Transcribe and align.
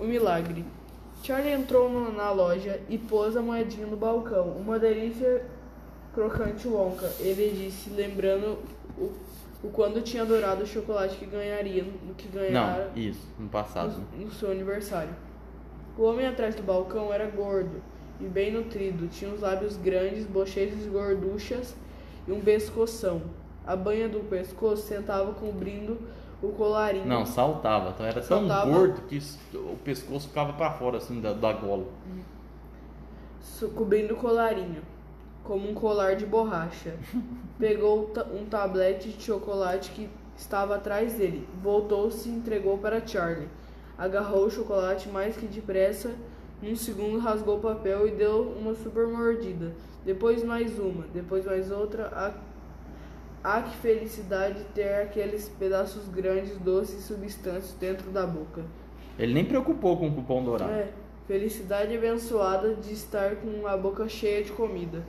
O 0.00 0.04
milagre. 0.04 0.64
Charlie 1.22 1.52
entrou 1.52 1.90
na 2.12 2.30
loja 2.30 2.80
e 2.88 2.96
pôs 2.96 3.36
a 3.36 3.42
moedinha 3.42 3.86
no 3.86 3.96
balcão. 3.96 4.48
Uma 4.52 4.78
delícia 4.78 5.44
crocante 6.14 6.66
Wonka. 6.66 7.12
Ele 7.20 7.54
disse, 7.54 7.90
lembrando 7.90 8.58
o, 8.96 9.12
o 9.62 9.68
quando 9.70 10.02
tinha 10.02 10.22
adorado 10.22 10.64
o 10.64 10.66
chocolate 10.66 11.16
que 11.16 11.26
ganharia, 11.26 11.84
no 11.84 12.14
que 12.14 12.28
ganhara 12.28 12.90
Não, 12.94 13.02
isso, 13.02 13.28
no 13.38 13.48
passado. 13.48 14.02
no, 14.16 14.24
no 14.24 14.32
seu 14.32 14.50
aniversário. 14.50 15.14
O 15.98 16.02
homem 16.04 16.26
atrás 16.26 16.54
do 16.54 16.62
balcão 16.62 17.12
era 17.12 17.26
gordo 17.28 17.82
e 18.18 18.24
bem 18.24 18.50
nutrido. 18.50 19.06
Tinha 19.08 19.30
os 19.30 19.40
lábios 19.40 19.76
grandes, 19.76 20.24
bochechas 20.24 20.86
gorduchas 20.86 21.74
e 22.26 22.32
um 22.32 22.40
pescoção. 22.40 23.20
A 23.66 23.76
banha 23.76 24.08
do 24.08 24.20
pescoço 24.20 24.86
sentava 24.86 25.34
cobrindo 25.34 25.98
o 26.42 26.48
colarinho. 26.48 27.06
Não, 27.06 27.24
saltava. 27.26 27.90
Então 27.90 28.06
era 28.06 28.20
tão 28.20 28.46
Saltava. 28.48 28.70
gordo 28.70 29.00
que 29.02 29.20
o 29.54 29.76
pescoço 29.84 30.28
ficava 30.28 30.52
pra 30.54 30.70
fora, 30.72 30.96
assim, 30.98 31.20
da, 31.20 31.32
da 31.32 31.52
gola. 31.52 31.84
su- 33.40 33.68
cobrindo 33.70 34.14
o 34.14 34.16
colarinho, 34.16 34.82
como 35.44 35.68
um 35.70 35.74
colar 35.74 36.16
de 36.16 36.26
borracha. 36.26 36.94
Pegou 37.58 38.10
um 38.32 38.44
tablete 38.46 39.10
de 39.10 39.22
chocolate 39.22 39.90
que 39.90 40.08
estava 40.36 40.76
atrás 40.76 41.14
dele, 41.14 41.46
voltou-se 41.62 42.28
e 42.28 42.32
entregou 42.32 42.78
para 42.78 43.06
Charlie. 43.06 43.48
Agarrou 43.98 44.46
o 44.46 44.50
chocolate 44.50 45.08
mais 45.10 45.36
que 45.36 45.46
depressa, 45.46 46.12
num 46.62 46.74
segundo 46.74 47.18
rasgou 47.18 47.58
o 47.58 47.60
papel 47.60 48.08
e 48.08 48.12
deu 48.12 48.54
uma 48.58 48.74
super 48.74 49.06
mordida. 49.06 49.72
Depois 50.06 50.42
mais 50.42 50.78
uma, 50.78 51.04
depois 51.12 51.44
mais 51.44 51.70
outra. 51.70 52.10
Ah, 52.14 52.32
ah, 53.42 53.62
que 53.62 53.76
felicidade 53.78 54.64
ter 54.74 55.02
aqueles 55.02 55.48
pedaços 55.48 56.08
grandes, 56.08 56.56
doces 56.58 57.00
e 57.00 57.02
substâncios 57.02 57.72
dentro 57.74 58.10
da 58.10 58.26
boca. 58.26 58.62
Ele 59.18 59.32
nem 59.32 59.44
preocupou 59.44 59.96
com 59.96 60.08
o 60.08 60.14
cupom 60.14 60.44
dourado. 60.44 60.72
É, 60.72 60.88
felicidade 61.26 61.96
abençoada 61.96 62.74
de 62.74 62.92
estar 62.92 63.36
com 63.36 63.66
a 63.66 63.76
boca 63.76 64.08
cheia 64.08 64.44
de 64.44 64.52
comida. 64.52 65.02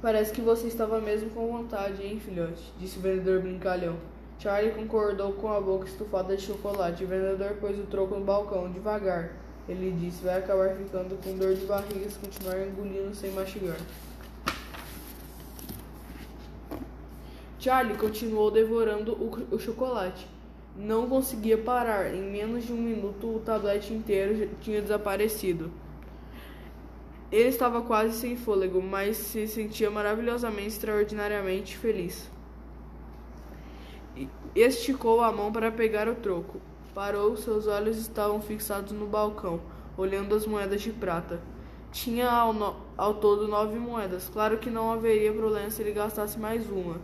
Parece 0.00 0.32
que 0.32 0.40
você 0.40 0.66
estava 0.66 1.00
mesmo 1.00 1.30
com 1.30 1.46
vontade, 1.46 2.04
hein, 2.04 2.18
filhote? 2.18 2.72
Disse 2.78 2.98
o 2.98 3.02
vendedor 3.02 3.40
brincalhão. 3.40 3.96
Charlie 4.38 4.72
concordou 4.72 5.32
com 5.34 5.52
a 5.52 5.60
boca 5.60 5.86
estufada 5.86 6.36
de 6.36 6.42
chocolate. 6.42 7.04
O 7.04 7.06
vendedor 7.06 7.54
pôs 7.60 7.78
o 7.78 7.84
troco 7.84 8.16
no 8.16 8.24
balcão, 8.24 8.68
devagar. 8.72 9.30
Ele 9.68 9.92
disse, 9.92 10.24
vai 10.24 10.38
acabar 10.38 10.74
ficando 10.74 11.16
com 11.22 11.38
dor 11.38 11.54
de 11.54 11.64
barriga 11.66 12.10
se 12.10 12.18
continuar 12.18 12.66
engolindo 12.66 13.14
sem 13.14 13.30
mastigar. 13.30 13.76
Charlie 17.62 17.96
continuou 17.96 18.50
devorando 18.50 19.12
o, 19.12 19.54
o 19.54 19.58
chocolate. 19.58 20.26
Não 20.76 21.08
conseguia 21.08 21.56
parar. 21.56 22.12
Em 22.12 22.20
menos 22.22 22.64
de 22.66 22.72
um 22.72 22.76
minuto, 22.76 23.36
o 23.36 23.38
tablete 23.38 23.92
inteiro 23.94 24.50
tinha 24.60 24.82
desaparecido. 24.82 25.70
Ele 27.30 27.48
estava 27.48 27.80
quase 27.82 28.14
sem 28.16 28.36
fôlego, 28.36 28.82
mas 28.82 29.16
se 29.16 29.46
sentia 29.46 29.90
maravilhosamente, 29.90 30.68
extraordinariamente 30.68 31.76
feliz. 31.76 32.28
Esticou 34.54 35.20
a 35.22 35.32
mão 35.32 35.52
para 35.52 35.70
pegar 35.70 36.08
o 36.08 36.14
troco. 36.14 36.60
Parou, 36.94 37.36
seus 37.36 37.66
olhos 37.66 37.96
estavam 37.96 38.40
fixados 38.42 38.92
no 38.92 39.06
balcão, 39.06 39.60
olhando 39.96 40.34
as 40.34 40.46
moedas 40.46 40.82
de 40.82 40.90
prata. 40.90 41.40
Tinha 41.90 42.28
ao, 42.30 42.52
no- 42.52 42.76
ao 42.96 43.14
todo 43.14 43.48
nove 43.48 43.78
moedas. 43.78 44.28
Claro 44.28 44.58
que 44.58 44.68
não 44.68 44.90
haveria 44.92 45.32
problema 45.32 45.70
se 45.70 45.80
ele 45.80 45.92
gastasse 45.92 46.38
mais 46.38 46.68
uma. 46.68 47.00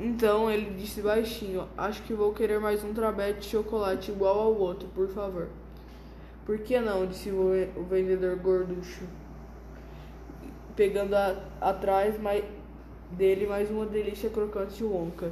Então 0.00 0.50
ele 0.50 0.70
disse 0.78 1.02
baixinho: 1.02 1.68
Acho 1.76 2.02
que 2.04 2.14
vou 2.14 2.32
querer 2.32 2.58
mais 2.58 2.82
um 2.82 2.94
trabete 2.94 3.40
de 3.40 3.46
chocolate 3.48 4.10
igual 4.10 4.38
ao 4.40 4.54
outro, 4.56 4.88
por 4.94 5.08
favor. 5.08 5.48
Por 6.46 6.58
que 6.58 6.80
não? 6.80 7.06
disse 7.06 7.30
o 7.30 7.50
ve- 7.50 7.68
o 7.76 7.82
vendedor 7.84 8.36
gorducho, 8.36 9.04
pegando 10.74 11.14
a- 11.14 11.36
atrás 11.60 12.18
mai- 12.20 12.44
dele 13.10 13.46
mais 13.46 13.70
uma 13.70 13.84
delícia 13.86 14.30
crocante 14.30 14.74
de 14.76 14.84
Wonka 14.84 15.30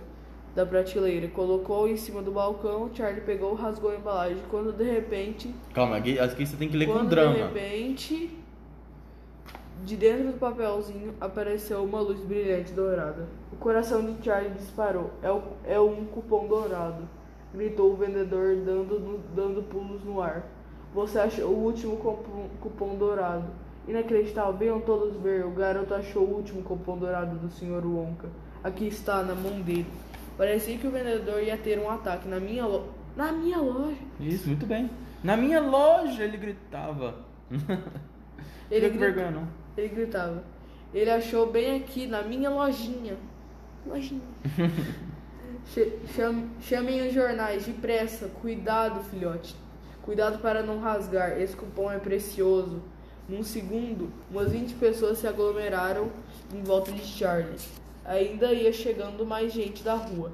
da 0.54 0.66
prateleira. 0.66 1.28
Colocou 1.28 1.88
em 1.88 1.96
cima 1.96 2.20
do 2.22 2.30
balcão. 2.32 2.90
Charlie 2.94 3.22
pegou, 3.22 3.54
rasgou 3.54 3.90
a 3.90 3.94
embalagem. 3.96 4.42
Quando 4.50 4.72
de 4.72 4.84
repente 4.84 5.54
Calma, 5.72 5.96
aqui, 5.96 6.18
aqui 6.18 6.46
você 6.46 6.56
tem 6.56 6.68
que 6.68 6.76
ler 6.76 6.86
com 6.86 6.92
quando 6.92 7.08
drama. 7.08 7.34
de 7.34 7.40
repente, 7.42 8.36
de 9.84 9.96
dentro 9.96 10.26
do 10.32 10.38
papelzinho 10.38 11.14
apareceu 11.20 11.82
uma 11.84 12.00
luz 12.00 12.20
brilhante 12.20 12.72
dourada. 12.72 13.26
Coração 13.60 14.04
de 14.04 14.24
Charlie 14.24 14.52
disparou. 14.54 15.10
É, 15.22 15.30
o- 15.30 15.42
é 15.64 15.80
um 15.80 16.04
cupom 16.06 16.46
dourado, 16.46 17.08
gritou 17.52 17.92
o 17.92 17.96
vendedor, 17.96 18.56
dando, 18.56 19.20
dando 19.34 19.62
pulos 19.64 20.04
no 20.04 20.20
ar. 20.20 20.44
Você 20.94 21.18
achou 21.18 21.50
o 21.50 21.64
último 21.64 21.96
cupom, 21.96 22.48
cupom 22.60 22.96
dourado. 22.96 23.46
Inacreditável, 23.86 24.52
venham 24.54 24.80
todos 24.80 25.16
ver. 25.20 25.44
O 25.44 25.50
garoto 25.50 25.94
achou 25.94 26.22
o 26.24 26.34
último 26.36 26.62
cupom 26.62 26.96
dourado 26.98 27.36
do 27.36 27.48
Sr. 27.50 27.84
Wonka. 27.86 28.28
Aqui 28.62 28.86
está, 28.86 29.22
na 29.22 29.34
mão 29.34 29.60
dele. 29.60 29.86
Parecia 30.36 30.76
que 30.78 30.86
o 30.86 30.90
vendedor 30.90 31.42
ia 31.42 31.56
ter 31.56 31.78
um 31.78 31.90
ataque 31.90 32.28
na 32.28 32.38
minha 32.38 32.64
loja. 32.66 32.84
Na 33.16 33.32
minha 33.32 33.58
loja. 33.58 33.96
Isso, 34.20 34.46
muito 34.48 34.66
bem. 34.66 34.88
Na 35.24 35.36
minha 35.36 35.60
loja 35.60 36.22
ele 36.22 36.36
gritava. 36.36 37.14
Ele 38.70 38.88
grita- 38.90 38.98
vergonha, 38.98 39.30
não. 39.30 39.48
Ele 39.76 39.88
gritava. 39.88 40.44
Ele 40.94 41.10
achou 41.10 41.50
bem 41.50 41.76
aqui, 41.80 42.06
na 42.06 42.22
minha 42.22 42.50
lojinha. 42.50 43.16
Lojinha. 43.86 44.20
Che- 45.74 45.98
cham- 46.14 46.48
Chamem 46.60 47.06
os 47.06 47.12
jornais, 47.14 47.64
depressa. 47.66 48.28
Cuidado, 48.40 49.00
filhote. 49.04 49.54
Cuidado 50.02 50.38
para 50.38 50.62
não 50.62 50.78
rasgar. 50.80 51.38
Esse 51.40 51.54
cupom 51.56 51.90
é 51.90 51.98
precioso. 51.98 52.82
Num 53.28 53.42
segundo, 53.42 54.10
umas 54.30 54.50
20 54.52 54.74
pessoas 54.74 55.18
se 55.18 55.26
aglomeraram 55.26 56.08
em 56.54 56.62
volta 56.62 56.90
de 56.90 57.04
Charlie. 57.04 57.58
Ainda 58.04 58.52
ia 58.54 58.72
chegando 58.72 59.26
mais 59.26 59.52
gente 59.52 59.82
da 59.82 59.94
rua. 59.94 60.32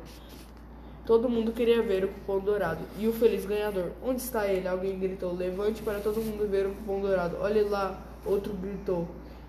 Todo 1.04 1.28
mundo 1.28 1.50
queria 1.52 1.82
ver 1.82 2.04
o 2.04 2.08
cupom 2.08 2.38
dourado. 2.38 2.80
E 2.98 3.08
o 3.08 3.12
feliz 3.12 3.44
ganhador. 3.44 3.90
Onde 4.02 4.20
está 4.22 4.46
ele? 4.46 4.68
Alguém 4.68 4.96
gritou. 4.98 5.34
Levante 5.34 5.82
para 5.82 5.98
todo 5.98 6.20
mundo 6.20 6.48
ver 6.48 6.66
o 6.66 6.70
cupom 6.70 7.00
dourado. 7.00 7.36
Olhe 7.40 7.62
lá. 7.62 8.00
Outro 8.24 8.52
gritou. 8.54 9.08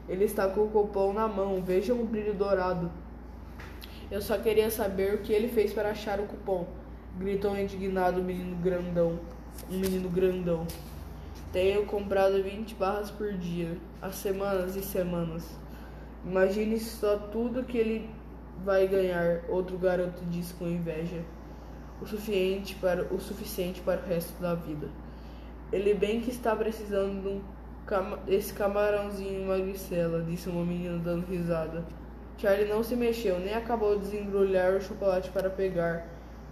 Ele 0.09 0.25
está 0.25 0.47
com 0.49 0.61
o 0.63 0.69
cupom 0.69 1.13
na 1.13 1.27
mão. 1.27 1.61
Vejam 1.61 2.01
o 2.01 2.05
brilho 2.05 2.33
dourado. 2.33 2.91
Eu 4.11 4.21
só 4.21 4.37
queria 4.37 4.69
saber 4.69 5.15
o 5.15 5.17
que 5.19 5.33
ele 5.33 5.47
fez 5.47 5.73
para 5.73 5.89
achar 5.91 6.19
o 6.19 6.23
cupom. 6.27 6.67
Gritou 7.17 7.57
indignado 7.57 8.21
o 8.21 8.23
menino 8.23 8.55
grandão. 8.57 9.19
Um 9.69 9.79
menino 9.79 10.09
grandão. 10.09 10.65
Tenho 11.51 11.85
comprado 11.85 12.41
20 12.43 12.75
barras 12.75 13.09
por 13.09 13.33
dia. 13.33 13.77
Há 14.01 14.11
semanas 14.11 14.75
e 14.75 14.81
semanas. 14.81 15.45
Imagine 16.25 16.79
só 16.79 17.17
tudo 17.17 17.63
que 17.63 17.77
ele 17.77 18.09
vai 18.63 18.87
ganhar. 18.87 19.41
Outro 19.49 19.77
garoto 19.77 20.23
disse 20.25 20.53
com 20.53 20.67
inveja 20.67 21.23
o 22.01 22.05
suficiente 22.05 22.75
para 22.75 23.03
o 23.13 23.19
suficiente 23.19 23.81
para 23.81 24.01
o 24.01 24.05
resto 24.05 24.39
da 24.41 24.53
vida. 24.53 24.89
Ele 25.71 25.93
bem 25.93 26.21
que 26.21 26.29
está 26.29 26.55
precisando 26.55 27.21
de 27.21 27.27
um 27.29 27.41
cama- 27.85 28.17
desse 28.17 28.53
camarãozinho 28.53 29.47
magricela, 29.47 30.21
disse 30.21 30.49
uma 30.49 30.63
menina 30.65 30.97
dando 30.99 31.25
risada. 31.25 31.83
Charlie 32.37 32.67
não 32.67 32.83
se 32.83 32.95
mexeu, 32.95 33.39
nem 33.39 33.53
acabou 33.53 33.95
de 33.97 34.05
desembrulhar 34.05 34.73
o 34.73 34.81
chocolate 34.81 35.29
para 35.29 35.49
pegar 35.49 36.05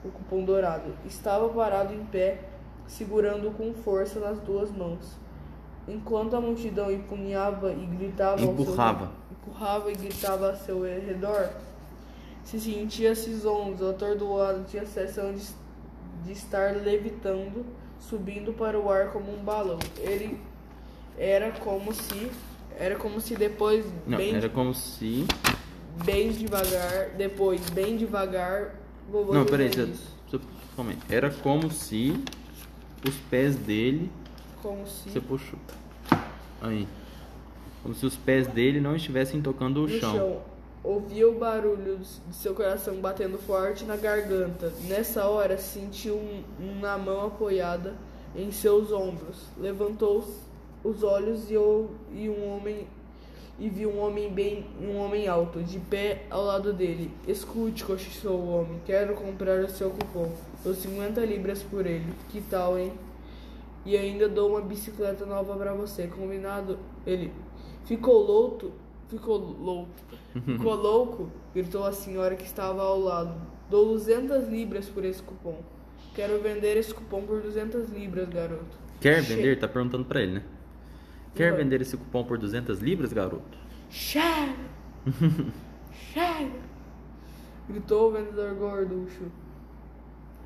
o 0.03 0.09
cupom 0.09 0.43
dourado. 0.43 0.93
Estava 1.05 1.49
parado 1.49 1.93
em 1.93 2.03
pé, 2.05 2.39
segurando 2.87 3.51
com 3.51 3.73
força 3.73 4.19
nas 4.19 4.39
duas 4.39 4.71
mãos. 4.71 5.17
Enquanto 5.87 6.35
a 6.35 6.41
multidão 6.41 6.89
empunhava 6.91 7.71
e 7.73 7.85
gritava 7.85 8.31
ao 8.33 8.37
seu- 8.39 8.51
Empurrava. 8.51 9.11
empurrava 9.31 9.91
e 9.91 9.95
gritava 9.95 10.49
a 10.51 10.55
seu 10.55 10.81
redor, 10.83 11.49
se 12.43 12.59
sentia-se 12.59 13.33
zonzo, 13.35 13.89
atordoado, 13.89 14.63
tinha 14.65 14.83
a 14.83 14.85
sensação 14.85 15.33
de, 15.33 15.43
de 16.23 16.31
estar 16.31 16.75
levitando, 16.77 17.65
subindo 17.99 18.53
para 18.53 18.79
o 18.79 18.89
ar 18.89 19.11
como 19.11 19.33
um 19.33 19.43
balão. 19.43 19.79
Ele 19.97 20.39
era 21.17 21.51
como 21.51 21.93
se 21.93 22.31
era 22.79 22.95
como 22.95 23.21
se 23.21 23.35
depois 23.35 23.85
Não, 24.07 24.17
bem, 24.17 24.33
era 24.35 24.49
como 24.49 24.73
se. 24.73 25.25
Bem 26.05 26.31
devagar, 26.31 27.09
depois 27.17 27.69
bem 27.69 27.97
devagar, 27.97 28.75
vovô 29.11 29.33
Não, 29.33 29.45
peraí, 29.45 29.69
calma 30.75 30.91
aí. 30.91 30.97
Era 31.09 31.29
como 31.29 31.69
se 31.71 32.13
os 33.07 33.15
pés 33.29 33.55
dele. 33.55 34.11
como 34.61 34.85
se 34.87 35.09
Você 35.09 35.21
puxou. 35.21 35.59
Aí. 36.61 36.87
Como 37.81 37.93
se 37.93 38.05
os 38.05 38.15
pés 38.15 38.47
dele 38.47 38.79
não 38.79 38.95
estivessem 38.95 39.41
tocando 39.41 39.81
o 39.83 39.87
no 39.87 39.99
chão. 39.99 40.15
chão. 40.15 40.41
Ouvia 40.83 41.27
o 41.29 41.37
barulho 41.37 41.97
de 41.97 42.35
seu 42.35 42.53
coração 42.53 42.95
batendo 42.95 43.37
forte 43.37 43.85
na 43.85 43.95
garganta. 43.95 44.71
Nessa 44.87 45.25
hora, 45.27 45.57
sentiu 45.57 46.15
um, 46.15 46.43
uma 46.59 46.97
mão 46.97 47.27
apoiada 47.27 47.93
em 48.35 48.51
seus 48.51 48.91
ombros. 48.91 49.37
Levantou 49.57 50.19
os- 50.19 50.39
os 50.83 51.03
olhos 51.03 51.49
e, 51.51 51.55
ou- 51.57 51.91
e 52.13 52.27
um 52.29 52.49
homem 52.55 52.87
e 53.59 53.69
viu 53.69 53.89
um 53.91 53.99
homem 53.99 54.31
bem 54.31 54.65
um 54.81 54.97
homem 54.97 55.27
alto 55.27 55.61
de 55.61 55.79
pé 55.79 56.23
ao 56.29 56.43
lado 56.43 56.73
dele. 56.73 57.11
Escute, 57.27 57.83
cochichou 57.83 58.39
o 58.39 58.49
homem. 58.49 58.81
Quero 58.85 59.13
comprar 59.15 59.63
o 59.63 59.69
seu 59.69 59.89
cupom. 59.91 60.31
Dou 60.63 60.73
50 60.73 61.21
libras 61.21 61.61
por 61.63 61.85
ele. 61.85 62.05
Que 62.29 62.41
tal, 62.41 62.77
hein? 62.79 62.91
E 63.85 63.95
ainda 63.97 64.27
dou 64.29 64.49
uma 64.49 64.61
bicicleta 64.61 65.25
nova 65.25 65.55
pra 65.55 65.73
você. 65.73 66.07
Combinado? 66.07 66.79
Ele 67.05 67.31
ficou 67.85 68.21
louco. 68.23 68.71
Ficou 69.09 69.37
louco. 69.37 69.89
Ficou 70.45 70.73
louco? 70.75 71.29
Gritou 71.53 71.83
a 71.85 71.91
senhora 71.91 72.35
que 72.35 72.45
estava 72.45 72.81
ao 72.81 72.99
lado. 72.99 73.35
Dou 73.69 73.85
200 73.89 74.47
libras 74.47 74.87
por 74.89 75.05
esse 75.05 75.21
cupom. 75.21 75.57
Quero 76.15 76.39
vender 76.41 76.77
esse 76.77 76.93
cupom 76.93 77.21
por 77.23 77.41
200 77.41 77.89
libras, 77.89 78.27
garoto. 78.29 78.77
Quer 78.99 79.21
Che- 79.23 79.35
vender? 79.35 79.59
Tá 79.59 79.67
perguntando 79.67 80.05
pra 80.05 80.21
ele, 80.21 80.33
né? 80.35 80.43
Quer 81.35 81.53
vender 81.55 81.81
esse 81.81 81.97
cupom 81.97 82.23
por 82.23 82.37
200 82.37 82.79
libras, 82.79 83.11
garoto? 83.11 83.57
Chega! 83.89 84.53
Chega! 86.13 86.51
Gritou 87.67 88.09
o 88.09 88.11
vendedor 88.11 88.53
gorducho. 88.55 89.23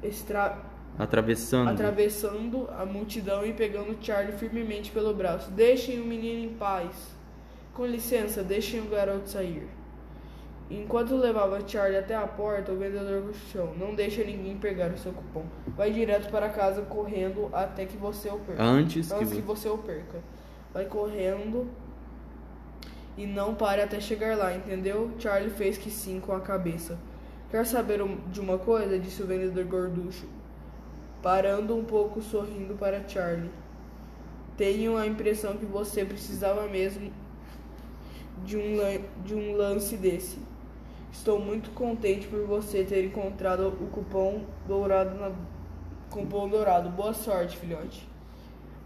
Estra... 0.01 0.57
Atravessando. 0.97 1.69
atravessando 1.69 2.67
a 2.75 2.83
multidão 2.85 3.45
e 3.45 3.53
pegando 3.53 3.95
Charlie 4.03 4.35
firmemente 4.37 4.89
pelo 4.91 5.13
braço. 5.13 5.51
Deixem 5.51 5.99
o 6.01 6.05
menino 6.05 6.45
em 6.51 6.55
paz. 6.55 7.15
Com 7.73 7.85
licença, 7.85 8.41
deixem 8.43 8.79
o 8.81 8.85
garoto 8.85 9.29
sair. 9.29 9.67
Enquanto 10.71 11.15
levava 11.15 11.61
Charlie 11.67 11.97
até 11.99 12.15
a 12.15 12.25
porta, 12.25 12.71
o 12.71 12.77
vendedor 12.77 13.31
chão. 13.51 13.73
Não 13.77 13.93
deixa 13.93 14.23
ninguém 14.23 14.57
pegar 14.57 14.91
o 14.91 14.97
seu 14.97 15.13
cupom. 15.13 15.45
Vai 15.75 15.91
direto 15.91 16.31
para 16.31 16.49
casa 16.49 16.81
correndo 16.81 17.49
até 17.53 17.85
que 17.85 17.95
você 17.95 18.29
o 18.29 18.39
perca. 18.39 18.63
Antes 18.63 19.07
que 19.09 19.13
Antes 19.13 19.33
que 19.33 19.41
vo- 19.41 19.55
você 19.55 19.69
o 19.69 19.77
perca. 19.77 20.19
Vai 20.73 20.85
correndo 20.85 21.67
e 23.17 23.25
não 23.25 23.55
pare 23.55 23.81
até 23.81 23.99
chegar 23.99 24.37
lá, 24.37 24.53
entendeu? 24.53 25.11
Charlie 25.17 25.49
fez 25.49 25.77
que 25.77 25.89
sim 25.89 26.19
com 26.19 26.33
a 26.33 26.39
cabeça. 26.39 26.97
Quer 27.49 27.65
saber 27.65 27.99
de 28.31 28.39
uma 28.39 28.57
coisa? 28.57 28.99
Disse 28.99 29.23
o 29.23 29.25
vendedor 29.25 29.65
gorducho, 29.65 30.27
parando 31.23 31.75
um 31.75 31.83
pouco 31.83 32.21
sorrindo 32.21 32.75
para 32.75 33.07
Charlie. 33.07 33.49
Tenho 34.55 34.97
a 34.97 35.07
impressão 35.07 35.55
que 35.57 35.65
você 35.65 36.03
precisava 36.03 36.67
mesmo 36.67 37.11
de 38.43 38.57
um, 38.57 38.77
de 39.23 39.33
um 39.33 39.55
lance 39.55 39.95
desse. 39.95 40.37
Estou 41.11 41.39
muito 41.39 41.71
contente 41.71 42.27
por 42.27 42.45
você 42.45 42.83
ter 42.83 43.05
encontrado 43.05 43.67
o 43.67 43.87
cupom 43.87 44.45
dourado 44.67 45.17
na 45.17 45.31
cupom 46.09 46.47
dourado. 46.47 46.89
Boa 46.89 47.13
sorte, 47.13 47.57
filhote. 47.57 48.07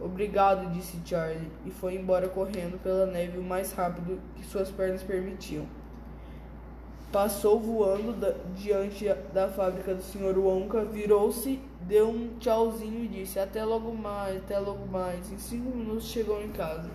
Obrigado, 0.03 0.71
disse 0.71 0.98
Charlie, 1.06 1.51
e 1.65 1.69
foi 1.69 1.95
embora 1.95 2.27
correndo 2.27 2.81
pela 2.81 3.06
neve 3.06 3.38
o 3.38 3.44
mais 3.44 3.71
rápido 3.71 4.19
que 4.36 4.44
suas 4.44 4.69
pernas 4.71 5.03
permitiam. 5.03 5.65
Passou 7.12 7.59
voando 7.59 8.13
da- 8.13 8.33
diante 8.56 9.06
da 9.33 9.48
fábrica 9.48 9.94
do 9.94 10.01
Sr. 10.01 10.38
Wonka, 10.39 10.86
virou-se, 10.86 11.59
deu 11.81 12.09
um 12.09 12.30
tchauzinho 12.39 13.03
e 13.03 13.07
disse: 13.09 13.38
Até 13.38 13.63
logo 13.65 13.94
mais, 13.94 14.38
até 14.38 14.57
logo 14.57 14.88
mais. 14.88 15.30
Em 15.31 15.38
cinco 15.38 15.75
minutos 15.75 16.06
chegou 16.06 16.42
em 16.42 16.50
casa. 16.50 16.89